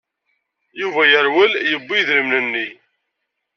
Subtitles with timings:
[0.79, 2.67] Yuba yerwel, yewwi idrimen-nni.